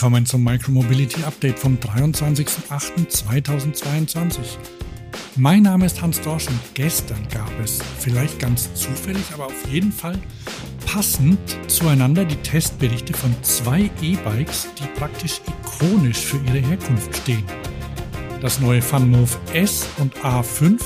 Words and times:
Willkommen 0.00 0.24
zum 0.24 0.42
Micromobility 0.42 1.22
Update 1.24 1.58
vom 1.58 1.76
23.08.2022. 1.76 4.38
Mein 5.36 5.64
Name 5.64 5.84
ist 5.84 6.00
Hans 6.00 6.22
Dorsch 6.22 6.48
und 6.48 6.58
gestern 6.72 7.28
gab 7.28 7.50
es, 7.62 7.80
vielleicht 7.98 8.38
ganz 8.38 8.72
zufällig, 8.72 9.24
aber 9.34 9.48
auf 9.48 9.68
jeden 9.68 9.92
Fall 9.92 10.16
passend 10.86 11.38
zueinander 11.66 12.24
die 12.24 12.36
Testberichte 12.36 13.12
von 13.12 13.34
zwei 13.42 13.90
E-Bikes, 14.00 14.68
die 14.78 14.86
praktisch 14.98 15.42
ikonisch 15.46 16.20
für 16.20 16.38
ihre 16.46 16.66
Herkunft 16.66 17.14
stehen. 17.18 17.44
Das 18.40 18.58
neue 18.58 18.80
FunMove 18.80 19.38
S 19.52 19.86
und 19.98 20.16
A5 20.20 20.80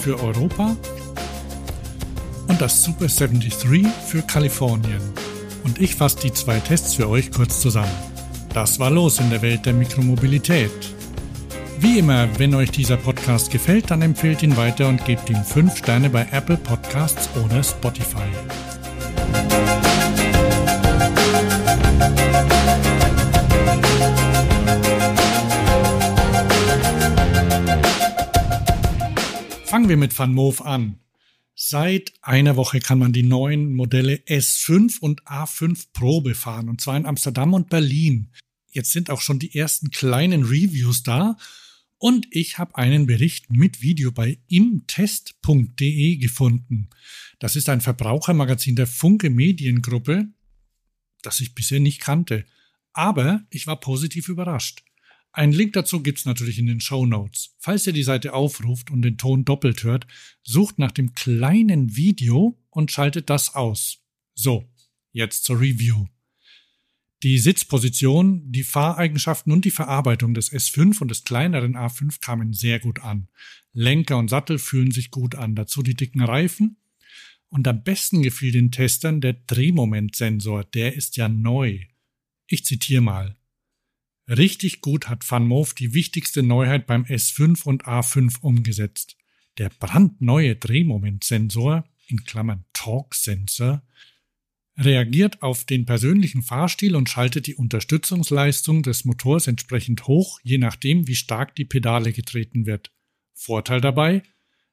für 0.00 0.22
Europa 0.22 0.76
und 2.46 2.60
das 2.60 2.84
Super 2.84 3.08
73 3.08 3.88
für 4.06 4.22
Kalifornien. 4.22 5.02
Und 5.64 5.80
ich 5.80 5.96
fasse 5.96 6.20
die 6.20 6.32
zwei 6.32 6.60
Tests 6.60 6.94
für 6.94 7.08
euch 7.08 7.32
kurz 7.32 7.60
zusammen. 7.60 8.09
Das 8.52 8.78
war 8.80 8.90
los 8.90 9.20
in 9.20 9.30
der 9.30 9.42
Welt 9.42 9.64
der 9.64 9.72
Mikromobilität. 9.72 10.70
Wie 11.78 11.98
immer, 11.98 12.28
wenn 12.38 12.54
euch 12.54 12.70
dieser 12.70 12.96
Podcast 12.96 13.50
gefällt, 13.50 13.90
dann 13.90 14.02
empfehlt 14.02 14.42
ihn 14.42 14.56
weiter 14.56 14.88
und 14.88 15.04
gebt 15.04 15.30
ihm 15.30 15.42
5 15.42 15.76
Sterne 15.76 16.10
bei 16.10 16.26
Apple 16.30 16.58
Podcasts 16.58 17.30
oder 17.42 17.62
Spotify. 17.62 18.18
Fangen 29.64 29.88
wir 29.88 29.96
mit 29.96 30.18
Van 30.18 30.34
Moof 30.34 30.60
an. 30.60 30.99
Seit 31.62 32.14
einer 32.22 32.56
Woche 32.56 32.80
kann 32.80 32.98
man 32.98 33.12
die 33.12 33.22
neuen 33.22 33.74
Modelle 33.74 34.14
S5 34.26 34.98
und 34.98 35.24
A5 35.24 35.88
Probe 35.92 36.34
fahren, 36.34 36.70
und 36.70 36.80
zwar 36.80 36.96
in 36.96 37.04
Amsterdam 37.04 37.52
und 37.52 37.68
Berlin. 37.68 38.32
Jetzt 38.70 38.92
sind 38.92 39.10
auch 39.10 39.20
schon 39.20 39.38
die 39.38 39.54
ersten 39.54 39.90
kleinen 39.90 40.44
Reviews 40.44 41.02
da 41.02 41.36
und 41.98 42.26
ich 42.30 42.56
habe 42.56 42.76
einen 42.76 43.06
Bericht 43.06 43.50
mit 43.50 43.82
Video 43.82 44.10
bei 44.10 44.38
imtest.de 44.48 46.16
gefunden. 46.16 46.88
Das 47.40 47.56
ist 47.56 47.68
ein 47.68 47.82
Verbrauchermagazin 47.82 48.74
der 48.74 48.86
Funke 48.86 49.28
Mediengruppe, 49.28 50.28
das 51.20 51.40
ich 51.40 51.54
bisher 51.54 51.78
nicht 51.78 52.00
kannte. 52.00 52.46
Aber 52.94 53.44
ich 53.50 53.66
war 53.66 53.78
positiv 53.78 54.30
überrascht. 54.30 54.82
Ein 55.32 55.52
Link 55.52 55.74
dazu 55.74 56.02
gibt's 56.02 56.24
natürlich 56.24 56.58
in 56.58 56.66
den 56.66 56.80
Show 56.80 57.06
Notes. 57.06 57.54
Falls 57.58 57.86
ihr 57.86 57.92
die 57.92 58.02
Seite 58.02 58.34
aufruft 58.34 58.90
und 58.90 59.02
den 59.02 59.16
Ton 59.16 59.44
doppelt 59.44 59.84
hört, 59.84 60.06
sucht 60.42 60.78
nach 60.78 60.90
dem 60.90 61.14
kleinen 61.14 61.96
Video 61.96 62.58
und 62.70 62.90
schaltet 62.90 63.30
das 63.30 63.54
aus. 63.54 63.98
So, 64.34 64.68
jetzt 65.12 65.44
zur 65.44 65.60
Review. 65.60 66.06
Die 67.22 67.38
Sitzposition, 67.38 68.50
die 68.50 68.64
Fahreigenschaften 68.64 69.52
und 69.52 69.64
die 69.64 69.70
Verarbeitung 69.70 70.34
des 70.34 70.52
S5 70.52 71.00
und 71.02 71.10
des 71.10 71.22
kleineren 71.22 71.76
A5 71.76 72.20
kamen 72.20 72.54
sehr 72.54 72.80
gut 72.80 73.00
an. 73.00 73.28
Lenker 73.72 74.16
und 74.16 74.28
Sattel 74.28 74.58
fühlen 74.58 74.90
sich 74.90 75.10
gut 75.10 75.34
an, 75.34 75.54
dazu 75.54 75.82
die 75.82 75.94
dicken 75.94 76.22
Reifen. 76.22 76.78
Und 77.50 77.68
am 77.68 77.82
besten 77.82 78.22
gefiel 78.22 78.52
den 78.52 78.72
Testern 78.72 79.20
der 79.20 79.34
Drehmomentsensor, 79.34 80.64
der 80.64 80.94
ist 80.94 81.16
ja 81.16 81.28
neu. 81.28 81.80
Ich 82.46 82.64
zitiere 82.64 83.02
mal. 83.02 83.39
Richtig 84.30 84.80
gut 84.80 85.08
hat 85.08 85.28
VanMoof 85.28 85.74
die 85.74 85.92
wichtigste 85.92 86.44
Neuheit 86.44 86.86
beim 86.86 87.02
S5 87.02 87.64
und 87.64 87.86
A5 87.86 88.40
umgesetzt. 88.42 89.16
Der 89.58 89.70
brandneue 89.70 90.54
Drehmomentsensor, 90.54 91.84
in 92.06 92.24
Klammern 92.24 92.64
Torque 92.72 93.16
Sensor, 93.16 93.82
reagiert 94.78 95.42
auf 95.42 95.64
den 95.64 95.84
persönlichen 95.84 96.42
Fahrstil 96.42 96.94
und 96.94 97.08
schaltet 97.08 97.48
die 97.48 97.56
Unterstützungsleistung 97.56 98.84
des 98.84 99.04
Motors 99.04 99.48
entsprechend 99.48 100.06
hoch, 100.06 100.38
je 100.44 100.58
nachdem, 100.58 101.08
wie 101.08 101.16
stark 101.16 101.56
die 101.56 101.64
Pedale 101.64 102.12
getreten 102.12 102.66
wird. 102.66 102.92
Vorteil 103.34 103.80
dabei, 103.80 104.22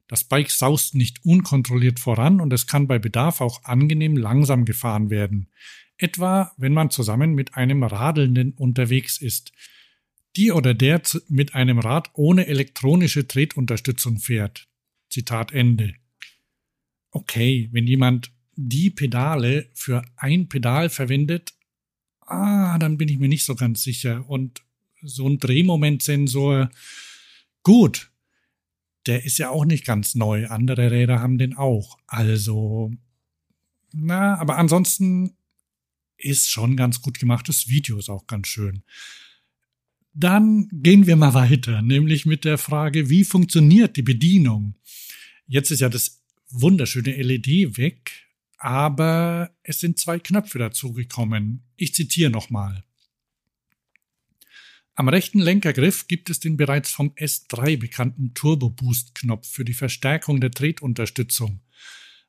das 0.08 0.24
Bike 0.24 0.52
saust 0.52 0.94
nicht 0.94 1.26
unkontrolliert 1.26 2.00
voran 2.00 2.42
und 2.42 2.54
es 2.54 2.68
kann 2.68 2.88
bei 2.88 3.00
Bedarf 3.00 3.42
auch 3.42 3.64
angenehm 3.64 4.18
langsam 4.18 4.66
gefahren 4.66 5.10
werden 5.10 5.50
etwa 5.98 6.54
wenn 6.58 6.74
man 6.74 6.90
zusammen 6.90 7.34
mit 7.34 7.56
einem 7.56 7.84
Radelnden 7.84 8.54
unterwegs 8.54 9.18
ist, 9.20 9.52
die 10.36 10.52
oder 10.52 10.74
der 10.74 11.02
mit 11.30 11.56
einem 11.56 11.80
Rad 11.80 12.12
ohne 12.14 12.48
elektronische 12.48 13.28
Tretunterstützung 13.28 14.20
fährt. 14.20 14.68
Zitat 15.10 15.52
Ende. 15.52 15.96
Okay, 17.12 17.70
wenn 17.72 17.88
jemand 17.88 18.32
die 18.56 18.90
Pedale 18.90 19.70
für 19.74 20.04
ein 20.16 20.50
Pedal 20.50 20.90
verwendet, 20.90 21.54
ah, 22.22 22.78
dann 22.78 22.98
bin 22.98 23.08
ich 23.08 23.18
mir 23.18 23.30
nicht 23.30 23.46
so 23.46 23.56
ganz 23.56 23.84
sicher. 23.84 24.30
Und 24.30 24.62
so 25.02 25.28
ein 25.28 25.40
Drehmomentsensor, 25.40 26.70
gut, 27.64 28.12
der 29.06 29.24
ist 29.24 29.38
ja 29.38 29.50
auch 29.50 29.66
nicht 29.66 29.86
ganz 29.86 30.16
neu. 30.16 30.48
Andere 30.48 30.92
Räder 30.92 31.22
haben 31.22 31.38
den 31.38 31.56
auch. 31.56 31.98
Also, 32.08 32.92
na, 33.94 34.36
aber 34.38 34.58
ansonsten 34.58 35.37
ist 36.18 36.50
schon 36.50 36.76
ganz 36.76 37.02
gut 37.02 37.20
gemacht. 37.20 37.48
Das 37.48 37.68
Video 37.68 37.98
ist 37.98 38.10
auch 38.10 38.28
ganz 38.28 38.48
schön. 38.48 38.84
Dann 40.14 40.68
gehen 40.72 41.08
wir 41.08 41.16
mal 41.16 41.34
weiter, 41.36 41.82
nämlich 41.82 42.26
mit 42.26 42.46
der 42.46 42.58
Frage, 42.58 43.10
wie 43.10 43.24
funktioniert 43.24 43.98
die 43.98 44.04
Bedienung? 44.04 44.76
Jetzt 45.48 45.72
ist 45.72 45.80
ja 45.80 45.90
das 45.90 46.24
wunderschöne 46.50 47.16
LED 47.22 47.78
weg, 47.78 48.12
aber 48.58 49.56
es 49.64 49.80
sind 49.80 50.00
zwei 50.00 50.20
Knöpfe 50.20 50.60
dazugekommen. 50.60 51.64
Ich 51.76 51.94
zitiere 51.94 52.32
nochmal. 52.32 52.84
Am 54.96 55.10
rechten 55.10 55.40
Lenkergriff 55.40 56.08
gibt 56.08 56.32
es 56.32 56.40
den 56.40 56.58
bereits 56.58 56.90
vom 56.90 57.12
S3 57.12 57.78
bekannten 57.78 58.34
Turbo 58.34 58.72
Boost 58.72 59.14
Knopf 59.14 59.48
für 59.48 59.64
die 59.64 59.76
Verstärkung 59.76 60.42
der 60.42 60.50
Tretunterstützung. 60.50 61.60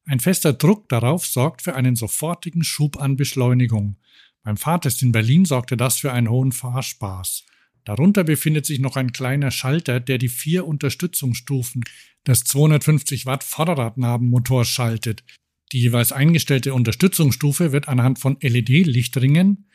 Ein 0.08 0.20
fester 0.20 0.54
Druck 0.54 0.88
darauf 0.88 1.26
sorgt 1.26 1.60
für 1.60 1.74
einen 1.74 1.94
sofortigen 1.94 2.64
Schub 2.64 2.96
an 2.96 3.18
Beschleunigung. 3.18 3.98
Beim 4.42 4.56
Fahrtest 4.56 5.02
in 5.02 5.12
Berlin 5.12 5.44
sorgte 5.44 5.76
das 5.76 5.98
für 5.98 6.14
einen 6.14 6.30
hohen 6.30 6.50
Fahrspaß. 6.50 7.44
Darunter 7.84 8.24
befindet 8.24 8.64
sich 8.64 8.78
noch 8.78 8.96
ein 8.96 9.12
kleiner 9.12 9.50
Schalter, 9.50 10.00
der 10.00 10.16
die 10.16 10.30
vier 10.30 10.66
Unterstützungsstufen 10.66 11.84
des 12.26 12.44
250 12.44 13.26
Watt 13.26 13.44
Vorderradnabenmotors 13.44 14.70
schaltet. 14.70 15.24
Die 15.72 15.80
jeweils 15.80 16.12
eingestellte 16.12 16.72
Unterstützungsstufe 16.72 17.72
wird 17.72 17.88
anhand 17.88 18.18
von 18.18 18.38
LED-Lichtringen, 18.40 19.66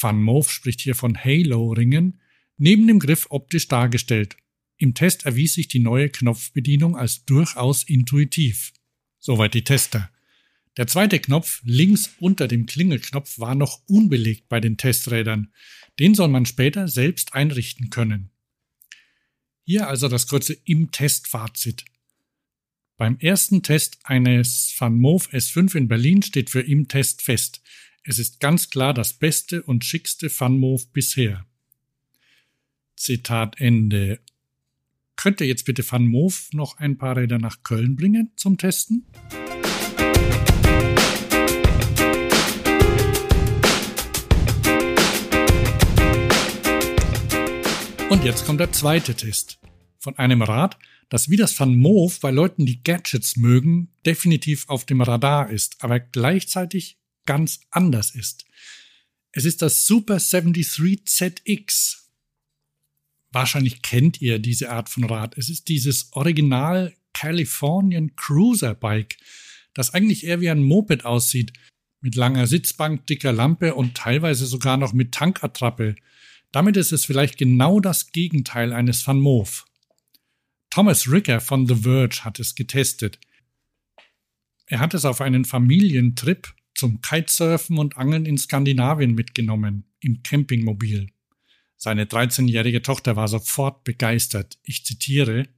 Van 0.00 0.22
Moof 0.22 0.50
spricht 0.50 0.80
hier 0.80 0.94
von 0.94 1.22
Halo-Ringen, 1.22 2.18
neben 2.56 2.86
dem 2.86 2.98
Griff 2.98 3.26
optisch 3.28 3.68
dargestellt. 3.68 4.38
Im 4.78 4.94
Test 4.94 5.26
erwies 5.26 5.52
sich 5.52 5.68
die 5.68 5.80
neue 5.80 6.08
Knopfbedienung 6.08 6.96
als 6.96 7.26
durchaus 7.26 7.82
intuitiv. 7.82 8.72
Soweit 9.26 9.54
die 9.54 9.64
Tester. 9.64 10.08
Der 10.76 10.86
zweite 10.86 11.18
Knopf 11.18 11.60
links 11.64 12.14
unter 12.20 12.46
dem 12.46 12.66
Klingelknopf 12.66 13.40
war 13.40 13.56
noch 13.56 13.80
unbelegt 13.88 14.48
bei 14.48 14.60
den 14.60 14.76
Testrädern. 14.76 15.52
Den 15.98 16.14
soll 16.14 16.28
man 16.28 16.46
später 16.46 16.86
selbst 16.86 17.34
einrichten 17.34 17.90
können. 17.90 18.30
Hier 19.64 19.88
also 19.88 20.06
das 20.06 20.28
kurze 20.28 20.52
im 20.64 20.92
Test-Fazit. 20.92 21.84
Beim 22.96 23.18
ersten 23.18 23.64
Test 23.64 23.98
eines 24.04 24.72
Van 24.78 24.96
Moof 24.96 25.28
S5 25.32 25.74
in 25.74 25.88
Berlin 25.88 26.22
steht 26.22 26.48
für 26.48 26.60
im 26.60 26.86
Test 26.86 27.20
fest. 27.20 27.62
Es 28.04 28.20
ist 28.20 28.38
ganz 28.38 28.70
klar 28.70 28.94
das 28.94 29.12
beste 29.12 29.60
und 29.64 29.84
schickste 29.84 30.30
Van 30.38 30.56
Moof 30.56 30.86
bisher. 30.92 31.44
Zitat 32.94 33.60
Ende. 33.60 34.20
Könnt 35.16 35.40
ihr 35.40 35.46
jetzt 35.46 35.64
bitte 35.64 35.82
Van 35.90 36.06
Moof 36.06 36.50
noch 36.52 36.76
ein 36.76 36.98
paar 36.98 37.16
Räder 37.16 37.38
nach 37.38 37.62
Köln 37.62 37.96
bringen 37.96 38.32
zum 38.36 38.58
Testen? 38.58 39.06
Und 48.10 48.24
jetzt 48.24 48.44
kommt 48.44 48.60
der 48.60 48.72
zweite 48.72 49.14
Test. 49.14 49.58
Von 49.98 50.18
einem 50.18 50.42
Rad, 50.42 50.78
das 51.08 51.30
wie 51.30 51.36
das 51.36 51.58
Van 51.58 51.74
Moof 51.74 52.20
bei 52.20 52.30
Leuten, 52.30 52.66
die 52.66 52.82
Gadgets 52.82 53.36
mögen, 53.36 53.88
definitiv 54.04 54.68
auf 54.68 54.84
dem 54.84 55.00
Radar 55.00 55.50
ist, 55.50 55.82
aber 55.82 55.98
gleichzeitig 55.98 56.98
ganz 57.24 57.60
anders 57.70 58.14
ist. 58.14 58.44
Es 59.32 59.46
ist 59.46 59.62
das 59.62 59.86
Super 59.86 60.18
73 60.18 61.06
ZX 61.06 62.05
Wahrscheinlich 63.36 63.82
kennt 63.82 64.22
ihr 64.22 64.38
diese 64.38 64.70
Art 64.70 64.88
von 64.88 65.04
Rad. 65.04 65.36
Es 65.36 65.50
ist 65.50 65.68
dieses 65.68 66.10
Original 66.12 66.94
Californian 67.12 68.16
Cruiser 68.16 68.74
Bike, 68.74 69.18
das 69.74 69.92
eigentlich 69.92 70.24
eher 70.24 70.40
wie 70.40 70.48
ein 70.48 70.62
Moped 70.62 71.04
aussieht, 71.04 71.52
mit 72.00 72.14
langer 72.14 72.46
Sitzbank, 72.46 73.06
dicker 73.06 73.34
Lampe 73.34 73.74
und 73.74 73.94
teilweise 73.94 74.46
sogar 74.46 74.78
noch 74.78 74.94
mit 74.94 75.12
Tankattrappe. 75.12 75.96
Damit 76.50 76.78
ist 76.78 76.92
es 76.92 77.04
vielleicht 77.04 77.36
genau 77.36 77.78
das 77.78 78.10
Gegenteil 78.10 78.72
eines 78.72 79.06
Van 79.06 79.20
Moof. 79.20 79.66
Thomas 80.70 81.06
Ricker 81.06 81.42
von 81.42 81.66
The 81.66 81.74
Verge 81.74 82.24
hat 82.24 82.40
es 82.40 82.54
getestet. 82.54 83.18
Er 84.64 84.80
hat 84.80 84.94
es 84.94 85.04
auf 85.04 85.20
einen 85.20 85.44
Familientrip 85.44 86.54
zum 86.74 87.02
Kitesurfen 87.02 87.76
und 87.76 87.98
Angeln 87.98 88.24
in 88.24 88.38
Skandinavien 88.38 89.14
mitgenommen, 89.14 89.84
im 90.00 90.22
Campingmobil. 90.22 91.10
Seine 91.76 92.06
13-jährige 92.06 92.82
Tochter 92.82 93.16
war 93.16 93.28
sofort 93.28 93.84
begeistert. 93.84 94.58
Ich 94.62 94.84
zitiere, 94.84 95.48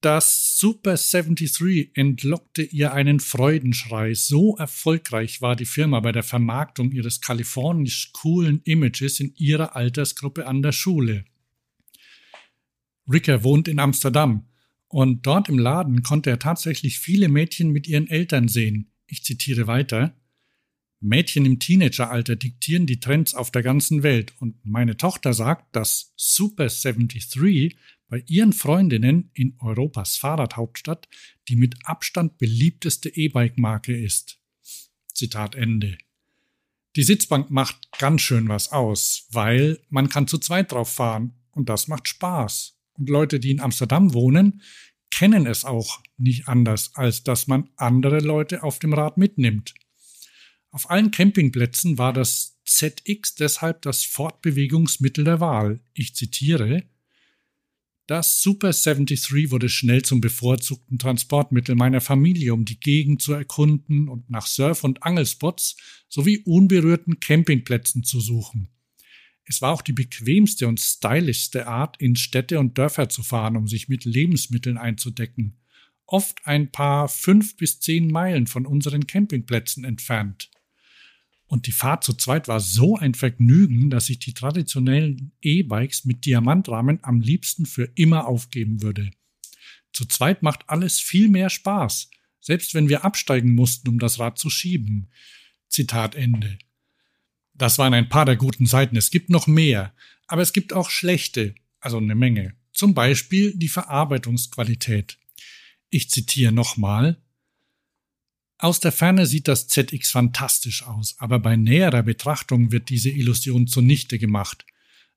das 0.00 0.56
Super 0.56 0.96
73 0.96 1.90
entlockte 1.94 2.62
ihr 2.62 2.92
einen 2.92 3.18
Freudenschrei. 3.18 4.14
So 4.14 4.56
erfolgreich 4.56 5.42
war 5.42 5.56
die 5.56 5.66
Firma 5.66 5.98
bei 5.98 6.12
der 6.12 6.22
Vermarktung 6.22 6.92
ihres 6.92 7.20
kalifornisch 7.20 8.12
coolen 8.12 8.62
Images 8.62 9.18
in 9.18 9.34
ihrer 9.34 9.74
Altersgruppe 9.74 10.46
an 10.46 10.62
der 10.62 10.70
Schule. 10.70 11.24
Ricker 13.10 13.42
wohnt 13.42 13.66
in 13.66 13.80
Amsterdam 13.80 14.46
und 14.86 15.26
dort 15.26 15.48
im 15.48 15.58
Laden 15.58 16.04
konnte 16.04 16.30
er 16.30 16.38
tatsächlich 16.38 17.00
viele 17.00 17.28
Mädchen 17.28 17.70
mit 17.70 17.88
ihren 17.88 18.06
Eltern 18.06 18.46
sehen. 18.46 18.92
Ich 19.08 19.24
zitiere 19.24 19.66
weiter. 19.66 20.14
Mädchen 21.00 21.44
im 21.46 21.58
Teenageralter 21.58 22.36
diktieren 22.36 22.86
die 22.86 23.00
Trends 23.00 23.34
auf 23.34 23.50
der 23.50 23.62
ganzen 23.62 24.02
Welt 24.02 24.32
und 24.40 24.56
meine 24.64 24.96
Tochter 24.96 25.32
sagt, 25.32 25.74
dass 25.76 26.12
Super 26.16 26.68
73 26.68 27.76
bei 28.08 28.24
ihren 28.26 28.52
Freundinnen 28.52 29.30
in 29.34 29.56
Europas 29.60 30.16
Fahrradhauptstadt 30.16 31.08
die 31.48 31.56
mit 31.56 31.76
Abstand 31.84 32.38
beliebteste 32.38 33.14
E-Bike-Marke 33.14 33.96
ist. 33.96 34.38
Zitat 35.14 35.54
Ende. 35.54 35.98
Die 36.96 37.02
Sitzbank 37.02 37.50
macht 37.50 37.90
ganz 37.98 38.22
schön 38.22 38.48
was 38.48 38.72
aus, 38.72 39.28
weil 39.30 39.80
man 39.88 40.08
kann 40.08 40.26
zu 40.26 40.38
zweit 40.38 40.72
drauf 40.72 40.92
fahren 40.92 41.34
und 41.52 41.68
das 41.68 41.88
macht 41.88 42.08
Spaß. 42.08 42.76
Und 42.94 43.08
Leute, 43.08 43.40
die 43.40 43.50
in 43.50 43.60
Amsterdam 43.60 44.14
wohnen, 44.14 44.62
kennen 45.10 45.46
es 45.46 45.64
auch 45.64 46.02
nicht 46.16 46.48
anders, 46.48 46.94
als 46.94 47.22
dass 47.22 47.46
man 47.46 47.70
andere 47.76 48.18
Leute 48.20 48.62
auf 48.62 48.78
dem 48.78 48.92
Rad 48.92 49.16
mitnimmt. 49.16 49.74
Auf 50.70 50.90
allen 50.90 51.10
Campingplätzen 51.10 51.98
war 51.98 52.12
das 52.12 52.58
ZX 52.64 53.34
deshalb 53.36 53.82
das 53.82 54.04
Fortbewegungsmittel 54.04 55.24
der 55.24 55.40
Wahl. 55.40 55.80
Ich 55.94 56.14
zitiere 56.14 56.84
das 58.08 58.40
Super 58.40 58.72
73 58.72 59.50
wurde 59.50 59.68
schnell 59.68 60.00
zum 60.00 60.22
bevorzugten 60.22 60.98
Transportmittel 60.98 61.74
meiner 61.74 62.00
Familie, 62.00 62.54
um 62.54 62.64
die 62.64 62.80
Gegend 62.80 63.20
zu 63.20 63.34
erkunden 63.34 64.08
und 64.08 64.30
nach 64.30 64.46
Surf- 64.46 64.82
und 64.82 65.02
Angelspots 65.02 65.76
sowie 66.08 66.38
unberührten 66.38 67.20
Campingplätzen 67.20 68.04
zu 68.04 68.20
suchen. 68.20 68.70
Es 69.44 69.60
war 69.60 69.74
auch 69.74 69.82
die 69.82 69.92
bequemste 69.92 70.68
und 70.68 70.80
stylischste 70.80 71.66
Art, 71.66 72.00
in 72.00 72.16
Städte 72.16 72.58
und 72.60 72.78
Dörfer 72.78 73.10
zu 73.10 73.22
fahren, 73.22 73.58
um 73.58 73.68
sich 73.68 73.90
mit 73.90 74.06
Lebensmitteln 74.06 74.78
einzudecken. 74.78 75.58
Oft 76.06 76.46
ein 76.46 76.72
paar 76.72 77.08
fünf 77.08 77.58
bis 77.58 77.78
zehn 77.78 78.10
Meilen 78.10 78.46
von 78.46 78.64
unseren 78.64 79.06
Campingplätzen 79.06 79.84
entfernt. 79.84 80.50
Und 81.48 81.66
die 81.66 81.72
Fahrt 81.72 82.04
zu 82.04 82.12
zweit 82.12 82.46
war 82.46 82.60
so 82.60 82.96
ein 82.96 83.14
Vergnügen, 83.14 83.88
dass 83.88 84.10
ich 84.10 84.18
die 84.18 84.34
traditionellen 84.34 85.32
E-Bikes 85.40 86.04
mit 86.04 86.26
Diamantrahmen 86.26 87.00
am 87.02 87.20
liebsten 87.20 87.64
für 87.64 87.90
immer 87.94 88.26
aufgeben 88.26 88.82
würde. 88.82 89.10
Zu 89.92 90.04
zweit 90.04 90.42
macht 90.42 90.68
alles 90.68 91.00
viel 91.00 91.30
mehr 91.30 91.48
Spaß, 91.48 92.10
selbst 92.40 92.74
wenn 92.74 92.90
wir 92.90 93.04
absteigen 93.04 93.54
mussten, 93.54 93.88
um 93.88 93.98
das 93.98 94.18
Rad 94.18 94.38
zu 94.38 94.50
schieben. 94.50 95.08
Zitat 95.68 96.14
Ende. 96.14 96.58
Das 97.54 97.78
waren 97.78 97.94
ein 97.94 98.10
paar 98.10 98.26
der 98.26 98.36
guten 98.36 98.66
Seiten. 98.66 98.96
Es 98.96 99.10
gibt 99.10 99.30
noch 99.30 99.46
mehr, 99.46 99.94
aber 100.26 100.42
es 100.42 100.52
gibt 100.52 100.74
auch 100.74 100.90
schlechte, 100.90 101.54
also 101.80 101.96
eine 101.96 102.14
Menge. 102.14 102.54
Zum 102.72 102.94
Beispiel 102.94 103.56
die 103.56 103.68
Verarbeitungsqualität. 103.68 105.18
Ich 105.90 106.10
zitiere 106.10 106.52
nochmal. 106.52 107.16
Aus 108.60 108.80
der 108.80 108.90
Ferne 108.90 109.24
sieht 109.24 109.46
das 109.46 109.68
ZX 109.68 110.10
fantastisch 110.10 110.84
aus, 110.84 111.14
aber 111.18 111.38
bei 111.38 111.54
näherer 111.54 112.02
Betrachtung 112.02 112.72
wird 112.72 112.88
diese 112.88 113.08
Illusion 113.08 113.68
zunichte 113.68 114.18
gemacht. 114.18 114.66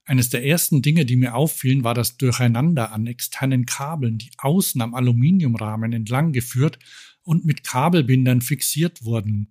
Eines 0.06 0.30
der 0.30 0.46
ersten 0.46 0.84
Dinge, 0.84 1.06
die 1.06 1.16
mir 1.16 1.34
auffielen, 1.34 1.84
war 1.84 1.96
das 1.96 2.18
Durcheinander 2.18 2.92
an 2.92 3.08
externen 3.08 3.66
Kabeln, 3.66 4.20
die 4.20 4.30
außen 4.38 4.80
am 4.82 4.94
Aluminiumrahmen 4.94 5.92
entlang 5.92 6.34
geführt 6.34 6.78
und 7.24 7.44
mit 7.44 7.64
Kabelbindern 7.64 8.42
fixiert 8.42 9.06
wurden. 9.06 9.50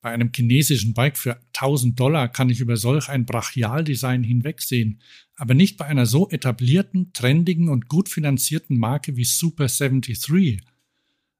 Bei 0.00 0.12
einem 0.12 0.30
chinesischen 0.32 0.94
Bike 0.94 1.18
für 1.18 1.40
1000 1.54 1.98
Dollar 1.98 2.28
kann 2.28 2.50
ich 2.50 2.60
über 2.60 2.76
solch 2.76 3.08
ein 3.08 3.26
Brachialdesign 3.26 4.22
hinwegsehen, 4.22 5.00
aber 5.34 5.54
nicht 5.54 5.76
bei 5.76 5.86
einer 5.86 6.06
so 6.06 6.28
etablierten, 6.28 7.12
trendigen 7.12 7.68
und 7.68 7.88
gut 7.88 8.08
finanzierten 8.08 8.78
Marke 8.78 9.16
wie 9.16 9.24
Super 9.24 9.66
73. 9.66 10.60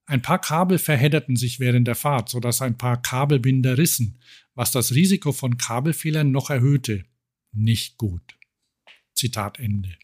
Ein 0.07 0.23
paar 0.23 0.41
Kabel 0.41 0.79
verhedderten 0.79 1.37
sich 1.37 1.61
während 1.61 1.89
der 1.89 1.95
Fahrt, 1.95 2.29
sodass 2.29 2.61
ein 2.61 2.77
paar 2.77 3.01
Kabelbinder 3.01 3.79
rissen, 3.79 4.21
was 4.55 4.71
das 4.71 4.93
Risiko 4.93 5.33
von 5.33 5.57
Kabelfehlern 5.57 6.31
noch 6.31 6.51
erhöhte. 6.51 7.05
Nicht 7.53 7.97
gut. 7.97 8.37
Zitat 9.15 9.59
Ende. 9.59 9.97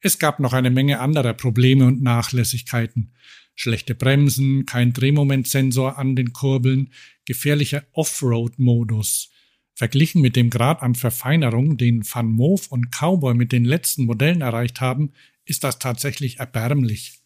Es 0.00 0.18
gab 0.20 0.38
noch 0.38 0.52
eine 0.52 0.70
Menge 0.70 1.00
anderer 1.00 1.34
Probleme 1.34 1.86
und 1.86 2.02
Nachlässigkeiten. 2.02 3.14
Schlechte 3.56 3.96
Bremsen, 3.96 4.64
kein 4.64 4.92
Drehmomentsensor 4.92 5.98
an 5.98 6.14
den 6.14 6.32
Kurbeln, 6.32 6.92
gefährlicher 7.24 7.84
Offroad-Modus. 7.92 9.30
Verglichen 9.74 10.22
mit 10.22 10.36
dem 10.36 10.50
Grad 10.50 10.82
an 10.82 10.94
Verfeinerung, 10.94 11.76
den 11.76 12.04
Van 12.04 12.30
Moof 12.30 12.68
und 12.68 12.92
Cowboy 12.92 13.34
mit 13.34 13.50
den 13.50 13.64
letzten 13.64 14.04
Modellen 14.04 14.40
erreicht 14.40 14.80
haben, 14.80 15.12
ist 15.44 15.64
das 15.64 15.80
tatsächlich 15.80 16.38
erbärmlich. 16.38 17.17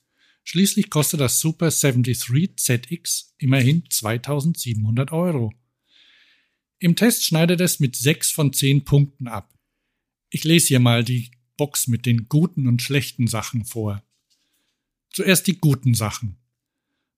Schließlich 0.44 0.90
kostet 0.90 1.20
das 1.20 1.40
Super 1.40 1.70
73 1.70 2.56
ZX 2.56 3.34
immerhin 3.38 3.84
2700 3.88 5.12
Euro. 5.12 5.52
Im 6.78 6.96
Test 6.96 7.24
schneidet 7.24 7.60
es 7.60 7.78
mit 7.78 7.94
6 7.94 8.32
von 8.32 8.52
10 8.52 8.84
Punkten 8.84 9.28
ab. 9.28 9.56
Ich 10.30 10.44
lese 10.44 10.68
hier 10.68 10.80
mal 10.80 11.04
die 11.04 11.30
Box 11.56 11.86
mit 11.86 12.06
den 12.06 12.28
guten 12.28 12.66
und 12.66 12.82
schlechten 12.82 13.28
Sachen 13.28 13.64
vor. 13.64 14.02
Zuerst 15.10 15.46
die 15.46 15.58
guten 15.58 15.94
Sachen. 15.94 16.38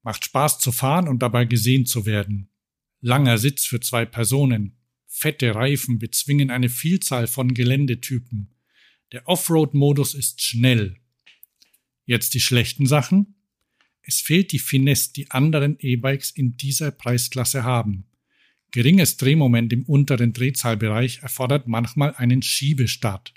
Macht 0.02 0.24
Spaß 0.26 0.58
zu 0.58 0.70
fahren 0.70 1.08
und 1.08 1.20
dabei 1.22 1.46
gesehen 1.46 1.86
zu 1.86 2.04
werden. 2.04 2.50
Langer 3.00 3.38
Sitz 3.38 3.64
für 3.64 3.80
zwei 3.80 4.04
Personen. 4.04 4.76
Fette 5.06 5.54
Reifen 5.54 5.98
bezwingen 5.98 6.50
eine 6.50 6.68
Vielzahl 6.68 7.26
von 7.26 7.54
Geländetypen. 7.54 8.54
Der 9.12 9.28
Offroad-Modus 9.28 10.12
ist 10.14 10.42
schnell, 10.42 11.00
Jetzt 12.06 12.34
die 12.34 12.40
schlechten 12.40 12.86
Sachen. 12.86 13.34
Es 14.02 14.20
fehlt 14.20 14.52
die 14.52 14.58
Finesse, 14.58 15.12
die 15.12 15.30
anderen 15.30 15.78
E-Bikes 15.78 16.30
in 16.30 16.56
dieser 16.56 16.90
Preisklasse 16.90 17.64
haben. 17.64 18.04
Geringes 18.70 19.16
Drehmoment 19.16 19.72
im 19.72 19.84
unteren 19.84 20.32
Drehzahlbereich 20.32 21.20
erfordert 21.22 21.68
manchmal 21.68 22.14
einen 22.16 22.42
Schiebestart. 22.42 23.32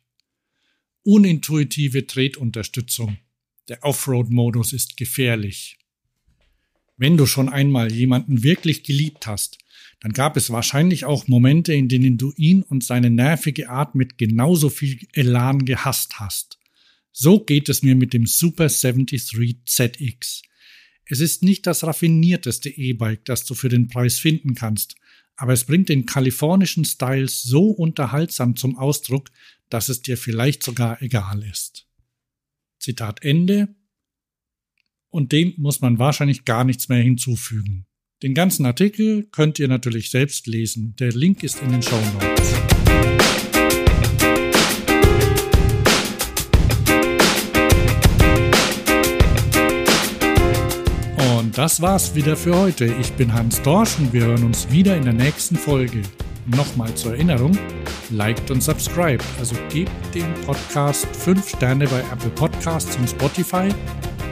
Unintuitive 1.03 2.07
Tretunterstützung. 2.07 3.17
Der 3.69 3.83
Offroad-Modus 3.83 4.73
ist 4.73 4.97
gefährlich. 4.97 5.77
Wenn 6.97 7.15
du 7.15 7.27
schon 7.27 7.47
einmal 7.47 7.91
jemanden 7.91 8.43
wirklich 8.43 8.83
geliebt 8.83 9.27
hast, 9.27 9.59
dann 9.99 10.11
gab 10.11 10.37
es 10.37 10.49
wahrscheinlich 10.49 11.05
auch 11.05 11.27
Momente, 11.27 11.73
in 11.73 11.87
denen 11.87 12.17
du 12.17 12.33
ihn 12.35 12.63
und 12.63 12.83
seine 12.83 13.09
nervige 13.09 13.69
Art 13.69 13.95
mit 13.95 14.17
genauso 14.17 14.69
viel 14.69 15.07
Elan 15.13 15.65
gehasst 15.65 16.19
hast. 16.19 16.57
So 17.19 17.39
geht 17.39 17.67
es 17.67 17.81
mir 17.81 17.95
mit 17.95 18.13
dem 18.13 18.27
Super 18.27 18.67
73 18.67 19.65
ZX. 19.65 20.43
Es 21.05 21.19
ist 21.19 21.41
nicht 21.41 21.65
das 21.65 21.83
raffinierteste 21.83 22.69
E-Bike, 22.69 23.25
das 23.25 23.43
du 23.43 23.55
für 23.55 23.69
den 23.69 23.87
Preis 23.87 24.19
finden 24.19 24.53
kannst, 24.53 24.93
aber 25.35 25.51
es 25.51 25.63
bringt 25.63 25.89
den 25.89 26.05
kalifornischen 26.05 26.85
Styles 26.85 27.41
so 27.41 27.71
unterhaltsam 27.71 28.55
zum 28.55 28.77
Ausdruck, 28.77 29.31
dass 29.71 29.89
es 29.89 30.03
dir 30.03 30.15
vielleicht 30.15 30.61
sogar 30.61 31.01
egal 31.01 31.41
ist. 31.41 31.87
Zitat 32.77 33.23
Ende. 33.23 33.75
Und 35.09 35.31
dem 35.31 35.55
muss 35.57 35.81
man 35.81 35.97
wahrscheinlich 35.97 36.45
gar 36.45 36.65
nichts 36.65 36.87
mehr 36.87 37.01
hinzufügen. 37.01 37.87
Den 38.21 38.35
ganzen 38.35 38.67
Artikel 38.67 39.23
könnt 39.31 39.57
ihr 39.57 39.67
natürlich 39.67 40.11
selbst 40.11 40.45
lesen. 40.45 40.95
Der 40.97 41.11
Link 41.13 41.41
ist 41.41 41.63
in 41.63 41.71
den 41.71 41.81
Show 41.81 41.99
Notes. 42.13 43.16
Das 51.57 51.81
war's 51.81 52.13
wieder 52.13 52.37
für 52.37 52.55
heute. 52.55 52.85
Ich 52.85 53.13
bin 53.13 53.33
Hans 53.33 53.63
Dorsch 53.63 53.97
und 53.97 54.13
wir 54.13 54.25
hören 54.25 54.43
uns 54.43 54.69
wieder 54.69 54.95
in 54.95 55.05
der 55.05 55.13
nächsten 55.13 55.55
Folge. 55.55 56.03
Nochmal 56.45 56.93
zur 56.93 57.13
Erinnerung, 57.13 57.57
liked 58.11 58.51
und 58.51 58.61
subscribe. 58.61 59.23
Also 59.39 59.55
gebt 59.69 59.91
dem 60.13 60.31
Podcast 60.45 61.07
5 61.07 61.49
Sterne 61.49 61.87
bei 61.87 62.01
Apple 62.11 62.29
Podcasts 62.35 62.95
und 62.97 63.09
Spotify. 63.09 63.69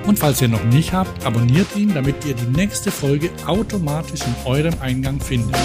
Und 0.05 0.19
falls 0.19 0.39
ihr 0.43 0.49
noch 0.49 0.63
nicht 0.65 0.93
habt, 0.93 1.25
abonniert 1.25 1.75
ihn, 1.75 1.95
damit 1.95 2.23
ihr 2.25 2.35
die 2.35 2.57
nächste 2.57 2.91
Folge 2.91 3.31
automatisch 3.47 4.21
in 4.21 4.35
eurem 4.45 4.75
Eingang 4.79 5.19
findet. 5.19 5.55